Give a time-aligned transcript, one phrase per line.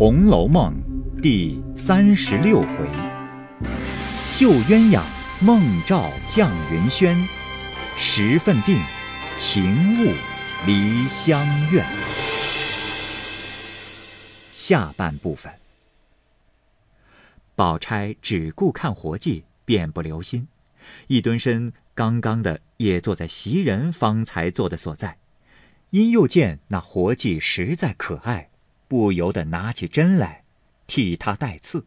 [0.00, 0.74] 红楼梦》
[1.20, 2.88] 第三十六回：
[4.24, 5.02] 绣鸳鸯
[5.42, 7.14] 梦照绛云轩，
[7.98, 8.80] 十分定，
[9.36, 10.14] 情误
[10.66, 11.84] 离香院。
[14.50, 15.52] 下半部分，
[17.54, 20.48] 宝钗只顾看活计，便不留心，
[21.08, 25.18] 一蹲身，刚刚的也坐在袭人方才坐的所在。
[25.90, 28.49] 因又见那活计实在可爱，
[28.90, 30.42] 不由得拿起针来，
[30.88, 31.86] 替他带刺。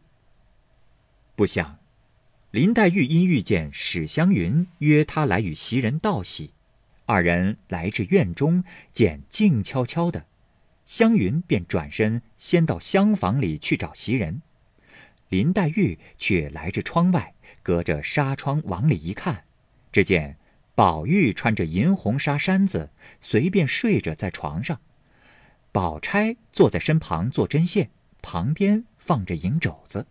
[1.36, 1.78] 不想，
[2.50, 6.54] 林黛玉因遇见史湘云，约他来与袭人道喜，
[7.04, 10.24] 二人来至院中，见静悄悄的，
[10.86, 14.40] 湘云便转身先到厢房里去找袭人，
[15.28, 19.44] 林黛玉却来至窗外，隔着纱窗往里一看，
[19.92, 20.38] 只见。
[20.74, 24.80] 宝玉穿着银红纱衫子，随便睡着在床上。
[25.74, 27.90] 宝钗坐在身旁做针线，
[28.22, 30.06] 旁边放着银肘子。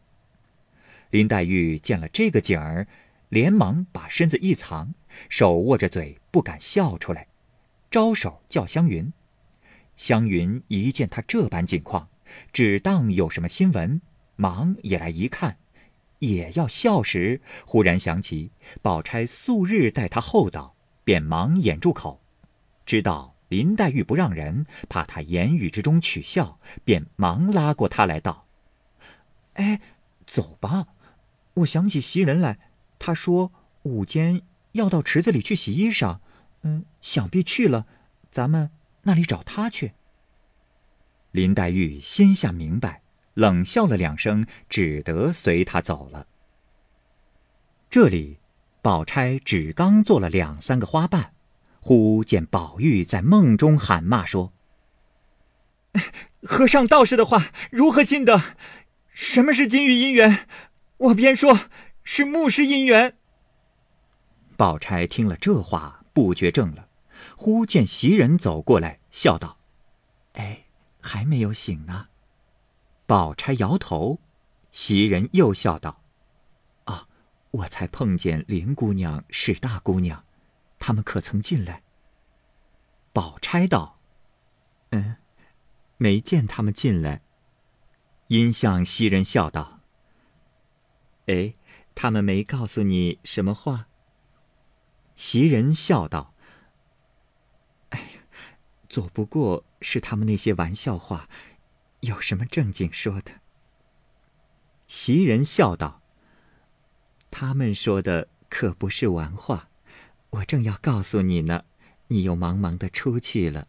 [1.09, 2.85] 林黛玉见了这个景儿，
[3.29, 4.93] 连忙把身子一藏，
[5.29, 7.27] 手握着嘴不敢笑出来，
[7.89, 9.13] 招手叫湘云。
[9.95, 12.09] 湘云一见她这般景况，
[12.51, 14.01] 只当有什么新闻，
[14.35, 15.55] 忙也来一看。
[16.19, 22.21] 也要笑时，忽然想起宝钗素日待他厚道，便忙掩住口。
[22.85, 28.47] 知道林黛玉不让人，怕她言语之中取笑，便忙拉过她来道
[29.53, 29.79] ：“哎，
[30.25, 30.87] 走吧，
[31.53, 32.57] 我想起袭人来，
[32.97, 33.51] 她说
[33.83, 36.17] 午间要到池子里去洗衣裳，
[36.63, 37.85] 嗯，想必去了，
[38.31, 38.71] 咱们
[39.03, 39.91] 那里找她去。”
[41.29, 43.01] 林黛玉心下明白。
[43.35, 46.27] 冷笑了两声，只得随他走了。
[47.89, 48.37] 这里，
[48.83, 51.33] 宝钗只刚做了两三个花瓣，
[51.85, 54.53] 忽见宝玉在梦中喊骂说
[56.41, 58.55] ：“和尚道士的话如何信得？
[59.11, 60.47] 什么是金玉姻缘？
[60.97, 61.59] 我偏说
[62.05, 63.17] 是木氏姻缘。”
[64.55, 66.87] 宝钗听了这话，不觉怔了。
[67.35, 69.57] 忽见袭人走过来，笑道
[70.35, 70.67] ：“哎，
[71.01, 72.07] 还没有醒呢。”
[73.05, 74.19] 宝钗摇头，
[74.71, 76.01] 袭人又笑道
[76.85, 77.07] ：“啊，
[77.51, 80.23] 我才碰见林姑娘、史大姑娘，
[80.83, 81.81] 他们可曾进来？”
[83.13, 84.01] 宝钗道
[84.91, 85.15] ：“嗯，
[85.95, 87.21] 没见他们进来。”
[88.27, 89.79] 因向袭人笑道
[91.27, 91.55] ：“哎，
[91.95, 93.87] 他们没告诉你什么话？”
[95.15, 96.33] 袭人笑道
[97.89, 98.05] ：“哎呀，
[98.89, 101.29] 左不过是他们那些玩笑话。”
[102.03, 103.31] 有什么正经说的？
[104.87, 106.01] 袭人笑道
[107.31, 109.69] ：“他们说的可不是玩话，
[110.33, 111.65] 我正要告诉你呢，
[112.07, 113.67] 你又忙忙的出去了。”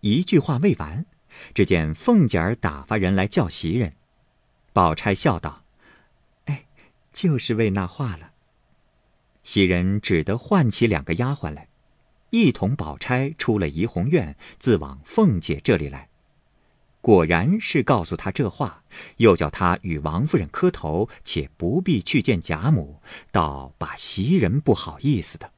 [0.00, 1.06] 一句话未完，
[1.54, 3.94] 只见凤姐儿打发人来叫袭人。
[4.72, 5.64] 宝钗笑道
[6.46, 6.66] ：“哎，
[7.12, 8.32] 就是为那话了。”
[9.42, 11.68] 袭人只得唤起两个丫鬟来，
[12.30, 16.08] 一同宝钗出了怡红院，自往凤姐这里来。
[17.06, 18.82] 果然是告诉他这话，
[19.18, 23.00] 又叫他与王夫人磕头，且不必去见贾母，
[23.30, 25.52] 倒把袭人不好意思的。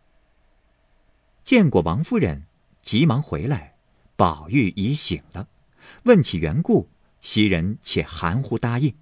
[1.42, 2.44] 见过王夫人，
[2.82, 3.76] 急忙回来，
[4.14, 5.48] 宝玉已醒了，
[6.03, 8.94] 问起缘故，袭人且含糊答应。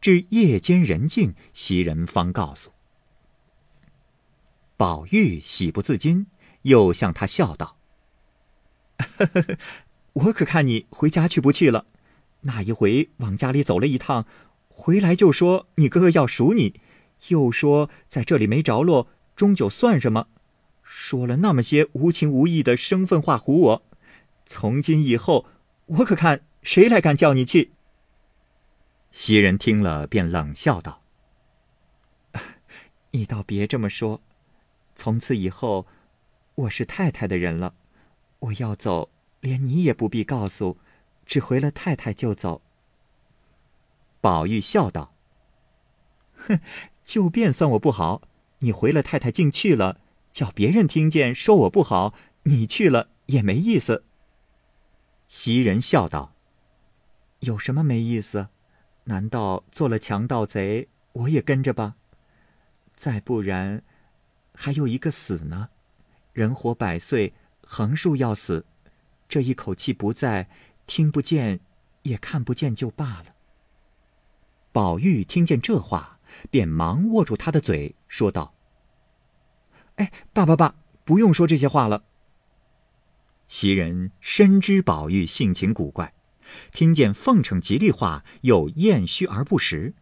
[0.00, 2.72] 至夜间人静，袭人方告诉。
[4.76, 6.26] 宝玉喜不自禁，
[6.62, 7.76] 又向他笑道
[8.98, 9.56] ：“呵呵呵。”
[10.12, 11.86] 我可看你回家去不去了？
[12.42, 14.26] 那一回往家里走了一趟，
[14.68, 16.80] 回来就说你哥哥要赎你，
[17.28, 20.28] 又说在这里没着落，终究算什么？
[20.82, 23.82] 说了那么些无情无义的生分话唬我。
[24.44, 25.46] 从今以后，
[25.86, 27.70] 我可看谁来敢叫你去？
[29.12, 31.02] 袭人听了，便冷笑道
[33.12, 34.20] ：“你倒别这么说，
[34.96, 35.86] 从此以后，
[36.54, 37.74] 我是太太的人了，
[38.40, 40.78] 我要走。”连你也不必告诉，
[41.26, 42.62] 只回了太太就走。
[44.20, 45.14] 宝玉笑道
[46.36, 46.60] ：“哼，
[47.04, 48.22] 就便算我不好，
[48.58, 50.00] 你回了太太竟去了，
[50.30, 54.04] 叫别人听见说我不好，你去了也没意思。”
[55.26, 56.34] 袭人笑道
[57.40, 58.48] ：“有什么没意思？
[59.04, 61.96] 难道做了强盗贼，我也跟着吧？
[62.94, 63.82] 再不然，
[64.54, 65.70] 还有一个死呢，
[66.34, 67.32] 人活百岁，
[67.62, 68.66] 横竖要死。”
[69.30, 70.50] 这一口气不在，
[70.88, 71.60] 听不见，
[72.02, 73.36] 也看不见，就罢了。
[74.72, 76.18] 宝玉听见这话，
[76.50, 78.54] 便忙握住他的嘴，说道
[79.96, 80.74] ：“哎，爸爸爸，
[81.04, 82.02] 不用说这些话了。”
[83.46, 86.12] 袭人深知宝玉性情古怪，
[86.72, 89.92] 听见奉承吉利话，又厌虚而不实；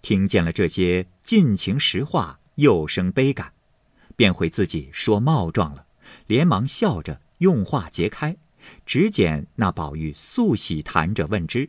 [0.00, 3.52] 听见了这些尽情实话，又生悲感，
[4.14, 5.86] 便会自己说冒撞了，
[6.28, 8.36] 连忙笑着用话揭开，
[8.84, 11.68] 只见那宝玉素喜谈者问之。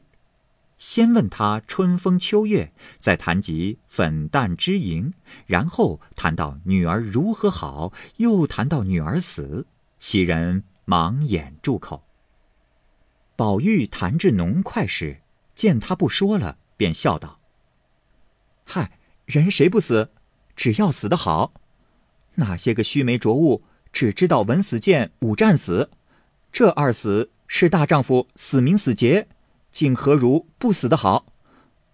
[0.78, 5.12] 先问他春风秋月，再谈及粉淡之盈，
[5.48, 9.66] 然后谈到女儿如何好，又谈到女儿死，
[9.98, 12.04] 袭人忙掩住口。
[13.36, 15.22] 宝玉谈至浓快时，
[15.56, 17.40] 见他不说了，便笑道
[18.64, 20.12] ：“嗨，人谁不死？
[20.56, 21.54] 只要死得好。
[22.36, 25.90] 那些个须眉浊物，只知道文死谏，武战死，
[26.58, 29.28] 这二死是大丈夫死名死节。”
[29.70, 31.28] 竟何如不死的好？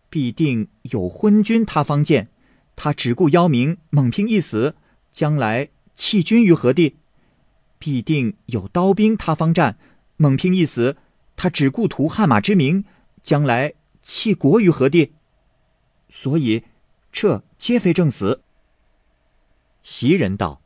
[0.09, 2.29] 必定有昏君他方见，
[2.77, 4.75] 他只顾邀名，猛拼一死，
[5.11, 6.95] 将来弃君于何地？
[7.77, 9.77] 必定有刀兵他方战，
[10.15, 10.95] 猛拼一死，
[11.35, 12.85] 他只顾图汗马之名，
[13.21, 15.11] 将来弃国于何地？
[16.07, 16.63] 所以，
[17.11, 18.41] 这皆非正死。
[19.81, 20.61] 袭人道：“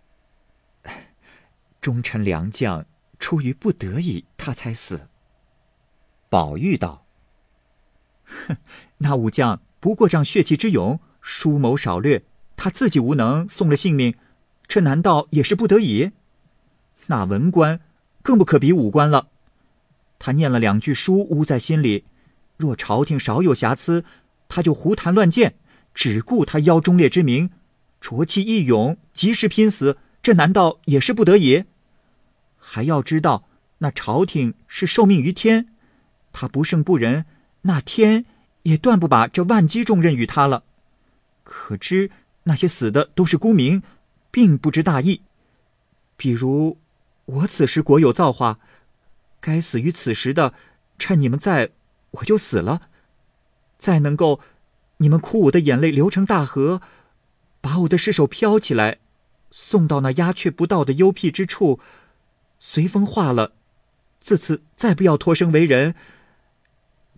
[1.81, 2.85] 忠臣良将，
[3.19, 5.07] 出于不得已，他才死。”
[6.29, 7.05] 宝玉道。
[8.25, 8.57] 哼，
[8.99, 12.23] 那武将不过仗血气之勇，疏谋少略，
[12.55, 14.15] 他自己无能，送了性命，
[14.67, 16.11] 这难道也是不得已？
[17.07, 17.79] 那文官
[18.21, 19.29] 更不可比武官了，
[20.19, 22.03] 他念了两句书，捂在心里，
[22.57, 24.03] 若朝廷少有瑕疵，
[24.49, 25.55] 他就胡谈乱谏，
[25.93, 27.51] 只顾他邀忠烈之名，
[28.01, 31.63] 浊气一涌，及时拼死，这难道也是不得已？
[32.57, 33.47] 还要知道，
[33.79, 35.67] 那朝廷是受命于天，
[36.33, 37.25] 他不胜不仁。
[37.61, 38.25] 那天
[38.63, 40.63] 也断不把这万机重任与他了。
[41.43, 42.11] 可知
[42.43, 43.83] 那些死的都是孤名，
[44.31, 45.21] 并不知大义。
[46.15, 46.77] 比如
[47.25, 48.59] 我此时国有造化，
[49.39, 50.53] 该死于此时的，
[50.97, 51.71] 趁你们在，
[52.11, 52.81] 我就死了。
[53.77, 54.39] 再能够，
[54.97, 56.81] 你们哭我的眼泪流成大河，
[57.59, 58.99] 把我的尸首漂起来，
[59.51, 61.79] 送到那鸦雀不到的幽僻之处，
[62.59, 63.53] 随风化了。
[64.19, 65.95] 自此再不要托生为人。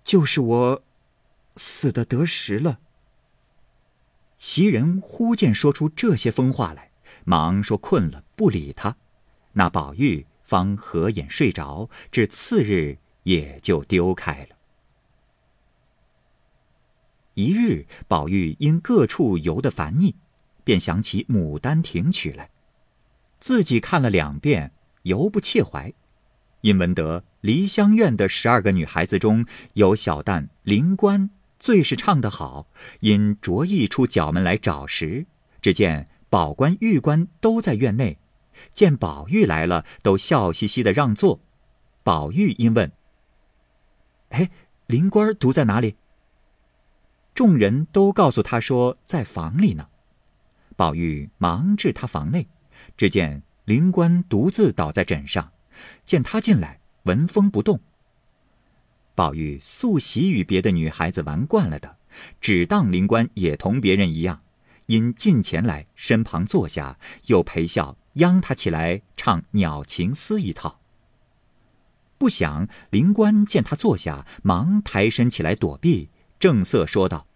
[0.04, 0.84] 就是我
[1.56, 2.80] 死的得时了。
[4.38, 6.92] 袭人忽见说出这些疯话来，
[7.26, 8.96] 忙说困了，不理他。
[9.54, 14.56] 那宝玉方合眼睡着，至次日也就丢开了。
[17.34, 20.16] 一日，宝玉因各处游得烦腻，
[20.64, 22.50] 便想起《牡丹亭》曲来，
[23.40, 24.72] 自己看了两遍，
[25.10, 25.92] 犹不切怀。
[26.62, 32.68] 因闻得梨香院的十二个女孩子中有小旦灵官最是唱得好，
[33.00, 35.26] 因着意出角门来找时，
[35.62, 38.18] 只见宝官、玉官都在院内，
[38.74, 41.40] 见宝玉来了，都笑嘻嘻的让座。
[42.04, 42.92] 宝玉因问
[44.30, 44.52] ：“哎，
[44.88, 45.96] 灵官独在哪里？”
[47.34, 49.88] 众人都告诉他说在房里呢。
[50.76, 52.48] 宝玉忙至他房内，
[52.98, 55.52] 只见灵官独自倒在枕上。
[56.04, 57.80] 见他进来，闻风不动。
[59.14, 61.98] 宝玉素喜与别的女孩子玩惯了的，
[62.42, 64.42] 只当灵官也同别人一样，
[64.88, 70.80] 因近前来身旁坐下，又陪笑央他起来唱《鸟情思》一套。
[72.18, 77.28] 不想灵官见他坐下，忙抬身起来躲避，正色说道：“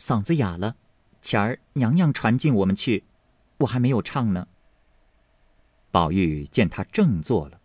[0.00, 0.76] 嗓子哑了，
[1.20, 3.04] 前儿娘娘传进我们去，
[3.58, 4.48] 我还没有唱呢。”
[5.94, 7.60] 宝玉见他正坐了，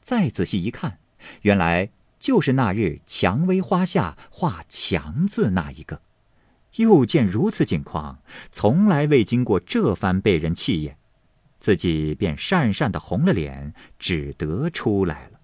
[0.00, 1.00] 再仔细一看，
[1.42, 6.00] 原来就是那日蔷薇花下画“强”字那一个。
[6.76, 8.22] 又见如此景况，
[8.52, 10.96] 从来未经过这番被人气焰，
[11.58, 15.40] 自己便讪讪的红了脸，只得出来了。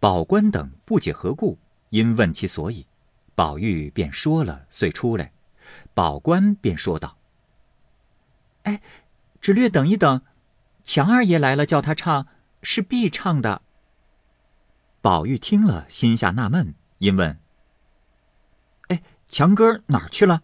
[0.00, 1.56] 宝官等不解何故，
[1.90, 2.84] 因问其所以，
[3.36, 5.30] 宝玉便说了，遂出来。
[5.94, 7.16] 宝官便说道
[8.64, 8.82] ：“哎，
[9.40, 10.20] 只略等一等。”
[10.82, 12.26] 强二爷来了，叫他唱，
[12.62, 13.62] 是必唱的。
[15.00, 17.38] 宝玉听了，心下纳闷，因问
[18.88, 20.42] ：“哎，强哥哪儿去了？”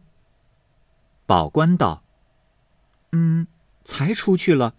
[1.27, 2.03] 宝官道
[3.13, 3.47] ：“嗯，
[3.85, 4.75] 才出去了，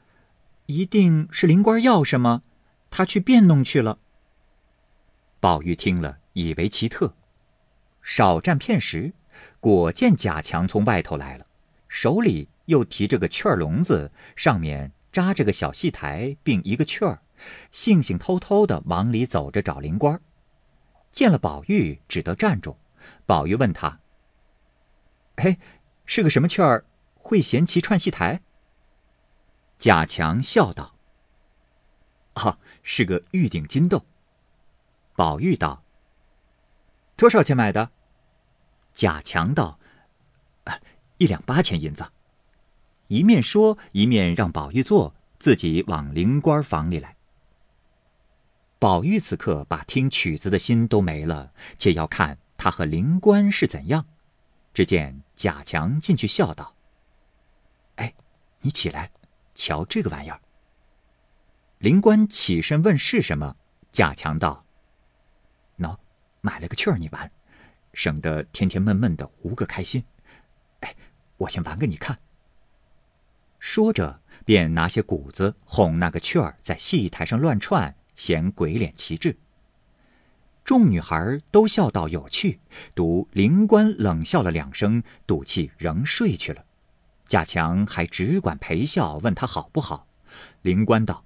[0.66, 2.42] 一定是灵官要什么，
[2.90, 4.00] 他去变弄去了。”
[5.40, 7.14] 宝玉听了，以为奇特，
[8.02, 9.14] 少占片时，
[9.60, 11.46] 果见贾强从外头来了，
[11.88, 14.92] 手里又提着个雀笼子，上面。
[15.12, 17.22] 扎着个小戏台，并一个雀儿，
[17.72, 20.22] 悻悻偷偷的往里走着找灵官
[21.12, 22.78] 见了宝玉，只得站住。
[23.26, 24.00] 宝玉问他
[25.38, 25.58] ：“哎，
[26.06, 26.86] 是个什么雀儿？
[27.16, 28.42] 会衔旗串戏台？”
[29.80, 30.96] 贾强笑道
[32.36, 34.06] ：“啊，是个玉顶金豆。”
[35.16, 35.84] 宝玉道
[37.18, 37.92] ：“多少钱买的？”
[38.94, 39.80] 贾强道
[41.18, 42.06] ：“一两八钱银子。”
[43.10, 47.16] 一面说，一面让宝玉坐，自己往灵官房里来。
[48.78, 54.06] 宝玉此刻把听曲子的心都没了，且要看他和灵官是怎样。
[54.76, 56.76] 只见贾强进去笑道
[57.98, 58.14] ：“哎，
[58.62, 59.12] 你起来，
[59.56, 60.40] 瞧这个玩意儿。”
[61.80, 63.56] 灵官起身问是什么，
[63.92, 64.64] 贾强道
[65.80, 65.98] ：“喏，
[66.42, 67.32] 买了个趣儿，你玩，
[67.94, 70.04] 省得天天闷闷的无个开心。
[70.82, 70.96] 哎，
[71.38, 72.16] 我先玩给你看。”
[73.60, 77.96] 说着，便拿些谷子哄那个雀儿在戏台上乱窜。
[78.16, 79.38] 显鬼脸奇志。
[80.66, 82.60] 众女孩都笑道有趣，
[82.94, 86.66] 独灵官冷笑了两声，赌气仍睡去了。
[87.30, 90.06] 贾强还只管陪笑，问他好不好。
[90.64, 91.24] 灵官道：“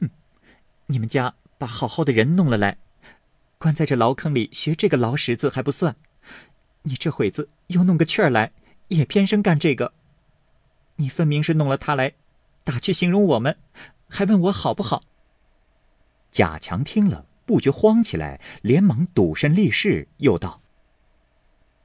[0.00, 0.10] 哼，
[0.86, 2.78] 你们家把好好的人弄了来，
[3.56, 5.94] 关在这牢坑里学这个牢石子还不算，
[6.82, 8.50] 你这会子又弄个雀儿来，
[8.88, 9.92] 也偏生干这个。
[10.96, 12.14] 你分明是弄了他来，
[12.64, 13.56] 打趣形容我们，
[14.08, 15.02] 还问我好不好。”
[16.30, 20.60] 贾强听了，不觉慌起来，连忙赌身立誓，又道：“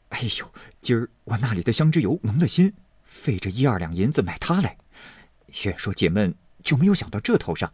[0.10, 4.78] 哎呦，今儿我那里的香脂油蒙了心，费这一二两银子买它来，
[5.64, 7.72] 越说解闷，就没有想到这头上。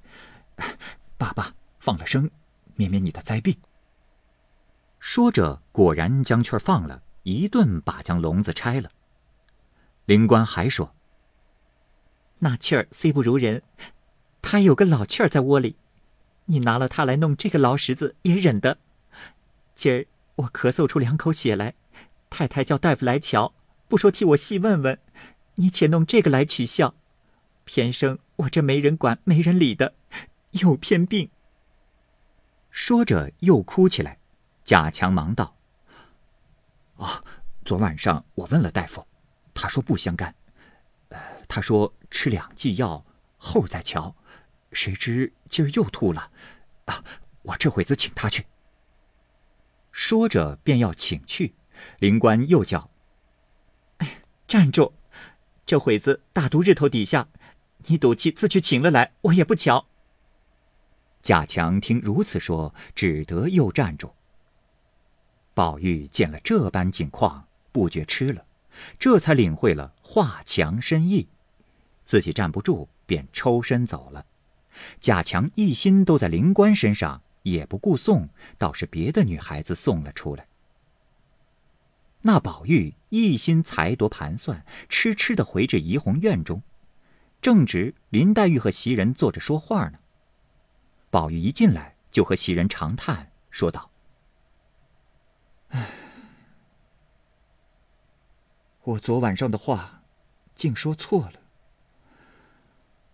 [1.17, 2.29] 爸爸放了生，
[2.75, 3.55] 免免你的灾病。”
[4.99, 8.91] 说着，果然将雀放了，一顿把将笼子拆了。
[10.05, 10.93] 灵官还说
[12.39, 13.63] ：“那气儿虽不如人，
[14.41, 15.75] 他有个老气儿在窝里。”
[16.49, 18.77] 你拿了他来弄这个牢石子也忍得。
[19.75, 21.73] 今儿我咳嗽出两口血来，
[22.29, 23.53] 太太叫大夫来瞧，
[23.89, 24.97] 不说替我细问问，
[25.55, 26.95] 你且弄这个来取笑。
[27.65, 29.93] 偏生我这没人管没人理的，
[30.51, 31.29] 又偏病。
[32.69, 34.19] 说着又哭起来。
[34.63, 35.55] 贾强忙道
[36.95, 37.25] ：“哦，
[37.65, 39.05] 昨晚上我问了大夫，
[39.53, 40.33] 他说不相干。
[41.47, 43.05] 他说吃两剂药
[43.37, 44.15] 后再瞧。”
[44.73, 46.29] 谁知今儿又吐了，
[46.85, 47.03] 啊！
[47.43, 48.45] 我这会子请他去。
[49.93, 51.55] 说着便要请去，
[51.99, 52.91] 灵官又叫
[53.99, 54.93] ：“哎，站住！
[55.65, 57.29] 这会子大毒日头底下，
[57.87, 59.87] 你赌气自去请了来，我也不瞧。”
[61.23, 64.13] 贾强听如此说，只得又站住。
[65.53, 68.45] 宝玉见了这般景况，不觉吃了，
[68.99, 71.29] 这才领会了华强深意，
[72.07, 74.25] 自己站不住，便抽身走了。
[75.01, 80.47] 贾强一心都在灵官身上，也不顾送，倒是别的女孩子送了出来。
[82.21, 86.63] 那宝玉一心裁夺盘算，痴痴的回至怡红院中，
[87.41, 89.99] 正值林黛玉和袭人坐着说话呢。
[91.09, 93.91] 宝玉一进来，就和袭人长叹，说道
[95.69, 95.89] ：“唉，
[98.83, 100.03] 我昨晚上的话，
[100.55, 101.41] 竟说错了。”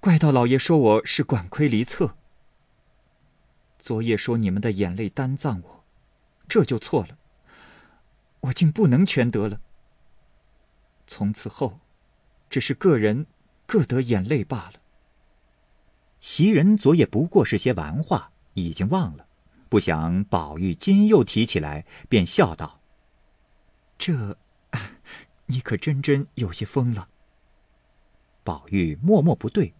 [0.03, 2.17] 怪道老爷说我是管窥离侧。
[3.79, 5.85] 昨夜说你们的眼泪担葬我，
[6.45, 7.17] 这就错了。
[8.41, 9.61] 我竟不能全得了。
[11.07, 11.79] 从此后，
[12.49, 13.27] 只是个人
[13.65, 14.73] 各得眼泪罢了。
[16.19, 19.25] 袭人昨夜不过是些玩话，已经忘了，
[19.69, 22.81] 不想宝玉今又提起来，便笑道
[23.97, 24.37] ：“这，
[25.47, 27.07] 你可真真有些疯了。”
[28.43, 29.73] 宝玉默默不对。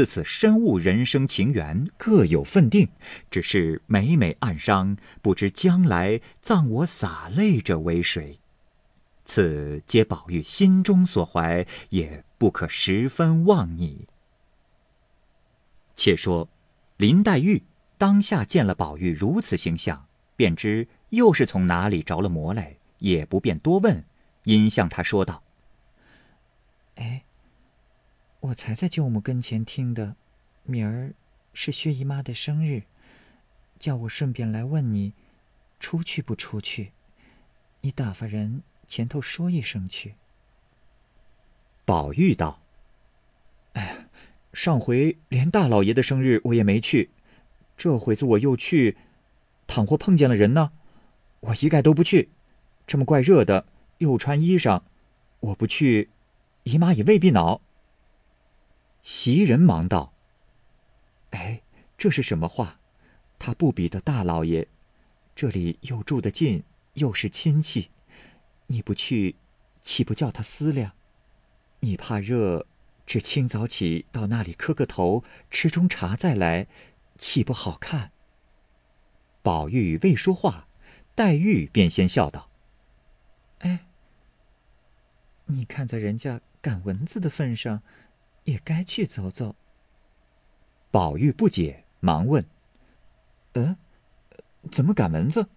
[0.00, 2.88] 自此深悟人生情缘各有分定，
[3.30, 8.38] 只是每每暗伤，不知将来葬我洒泪者为谁？
[9.26, 14.08] 此皆宝玉心中所怀，也不可十分妄拟。
[15.94, 16.48] 且说
[16.96, 17.62] 林黛玉
[17.98, 24.02] 当下见了宝玉如此形象，便知又是从哪里着了魔来，也不便多问，
[24.44, 25.42] 因向他说道
[26.96, 27.24] ：“哎。”
[28.40, 30.16] 我才在舅母跟前听的，
[30.64, 31.12] 明儿
[31.52, 32.84] 是薛姨妈的生日，
[33.78, 35.12] 叫我顺便来问你，
[35.78, 36.92] 出去不出去？
[37.82, 40.14] 你打发人前头说一声去。
[41.84, 42.62] 宝玉道
[43.74, 44.06] ：“哎，
[44.54, 47.10] 上回连大老爷的生日我也没去，
[47.76, 48.96] 这回子我又去，
[49.66, 50.72] 倘或碰见了人呢，
[51.40, 52.30] 我一概都不去。
[52.86, 53.66] 这么怪热的，
[53.98, 54.82] 又穿衣裳，
[55.40, 56.08] 我不去，
[56.62, 57.60] 姨妈也未必恼。”
[59.02, 60.12] 袭人忙道
[61.30, 61.62] ：“哎，
[61.96, 62.78] 这是什么话？
[63.38, 64.68] 他不比得大老爷，
[65.34, 66.62] 这里又住得近，
[66.94, 67.90] 又是亲戚，
[68.66, 69.36] 你不去，
[69.80, 70.92] 岂不叫他思量？
[71.80, 72.66] 你怕热，
[73.06, 76.66] 只清早起到那里磕个头，吃盅茶再来，
[77.16, 78.12] 岂不好看？”
[79.42, 80.68] 宝玉未说话，
[81.14, 82.50] 黛玉便先笑道
[83.60, 83.86] ：“哎，
[85.46, 87.82] 你看在人家赶蚊子的份上，
[88.44, 89.56] 也该去走走。”
[90.90, 92.44] 宝玉不解，忙问
[93.54, 93.76] ：“嗯，
[94.70, 95.48] 怎么赶蚊子？”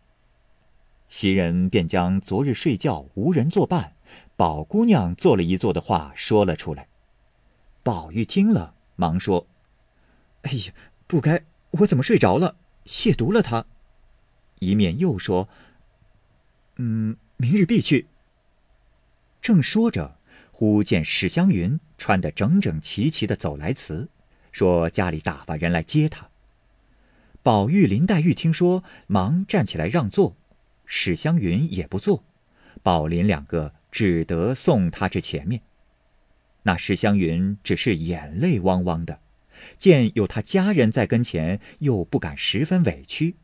[1.08, 3.96] 袭人便将昨日睡觉无人作伴，
[4.36, 6.88] 宝姑娘做了一做的话说了出来。
[7.84, 9.46] 宝玉听了，忙说
[10.44, 10.74] ：“哎呀，
[11.06, 13.66] 不该，我怎么睡着了，亵渎了他。”
[14.60, 15.50] 一面又说
[16.78, 18.08] ：“嗯，明日必去。”
[19.42, 20.18] 正说着，
[20.52, 24.10] 忽见史湘云穿得整整齐齐的走来辞，
[24.52, 26.28] 说家里打发人来接他。
[27.42, 30.36] 宝玉、林黛玉听说，忙站起来让座，
[30.86, 32.26] 史湘云也不坐，
[32.82, 35.62] 宝林两个只得送他至前面。
[36.64, 39.22] 那史湘云只是眼泪汪汪的，
[39.78, 43.38] 见有他家人在跟前，又不敢十分委屈。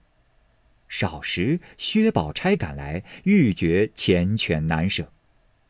[0.90, 5.14] 少时，薛宝钗赶来，欲觉缱绻难舍。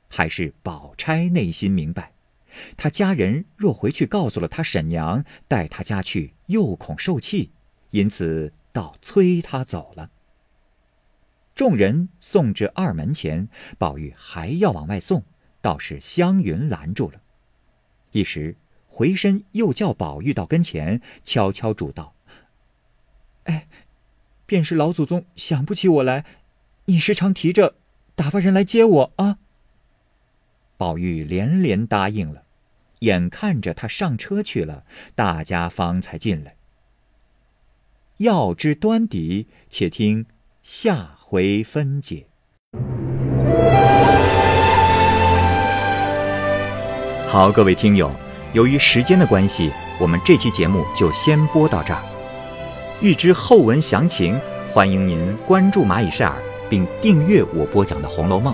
[0.08, 2.14] 还是宝钗内心明白，
[2.78, 7.52] 他家人若回去告诉了他婶娘，带他家去又恐受气，
[7.92, 10.12] 因此倒催他走了。
[11.56, 15.24] 众人送至二门前，宝玉还要往外送，
[15.62, 17.22] 倒是湘云拦住了。
[18.12, 18.56] 一时
[18.88, 22.16] 回身又叫宝玉到跟前，悄悄嘱道
[23.44, 23.68] ：“哎，
[24.46, 26.26] 便是老祖宗想不起我来，
[26.86, 27.76] 你时常提着
[28.16, 29.40] 打发人来接我啊。”
[30.80, 32.44] 宝玉连连答应了，
[33.00, 36.56] 眼看着他上车去了，大家方才进来。
[38.20, 40.26] 要知端底，且听
[40.64, 42.28] 下回分解。
[47.28, 48.10] 好，各位听友，
[48.54, 52.02] 由于时间的关系，我们这期节目就先播到这儿。
[53.02, 54.40] 欲知后文详情，
[54.72, 58.54] 欢迎您关注蚂蚁晒尔，并订阅我播讲的《红楼梦》。